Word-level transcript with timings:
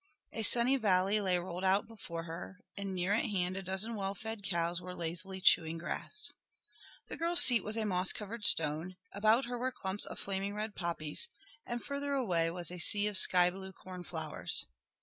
A 0.33 0.41
sunny 0.41 0.77
valley 0.77 1.21
lay 1.21 1.37
rolled 1.37 1.63
out 1.63 1.87
before 1.87 2.23
her, 2.23 2.61
and 2.75 2.95
near 2.95 3.13
at 3.13 3.25
hand 3.25 3.55
a 3.55 3.61
dozen 3.61 3.93
well 3.93 4.15
fed 4.15 4.41
cows 4.41 4.81
were 4.81 4.95
lazily 4.95 5.39
chewing 5.39 5.77
grass. 5.77 6.31
The 7.07 7.17
girl's 7.17 7.41
seat 7.43 7.63
was 7.63 7.77
a 7.77 7.85
moss 7.85 8.11
covered 8.11 8.43
stone, 8.43 8.95
about 9.11 9.45
her 9.45 9.59
were 9.59 9.71
clumps 9.71 10.07
of 10.07 10.17
flaming 10.17 10.55
red 10.55 10.73
poppies 10.73 11.29
and 11.67 11.83
farther 11.83 12.13
away 12.15 12.49
was 12.49 12.71
a 12.71 12.79
sea 12.79 13.05
of 13.05 13.15
sky 13.15 13.51
blue 13.51 13.73
corn 13.73 14.03
flowers. 14.03 14.65